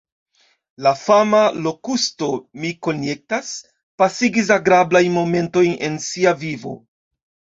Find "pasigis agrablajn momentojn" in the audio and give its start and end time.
4.03-5.77